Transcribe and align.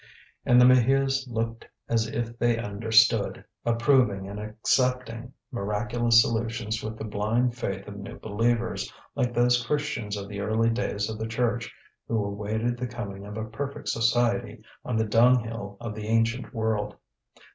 And 0.47 0.59
the 0.59 0.65
Maheus 0.65 1.27
looked 1.27 1.67
as 1.87 2.07
if 2.07 2.35
they 2.39 2.57
understood, 2.57 3.45
approving 3.65 4.27
and 4.27 4.39
accepting 4.39 5.31
miraculous 5.51 6.23
solutions 6.23 6.83
with 6.83 6.97
the 6.97 7.03
blind 7.03 7.55
faith 7.55 7.87
of 7.87 7.97
new 7.97 8.17
believers, 8.17 8.91
like 9.13 9.31
those 9.31 9.63
Christians 9.63 10.17
of 10.17 10.27
the 10.27 10.39
early 10.41 10.71
days 10.71 11.07
of 11.07 11.19
the 11.19 11.27
Church, 11.27 11.71
who 12.07 12.25
awaited 12.25 12.77
the 12.79 12.87
coming 12.87 13.27
of 13.27 13.37
a 13.37 13.45
perfect 13.45 13.89
society 13.89 14.63
on 14.83 14.97
the 14.97 15.05
dunghill 15.05 15.77
of 15.79 15.93
the 15.93 16.07
ancient 16.07 16.51
world. 16.51 16.95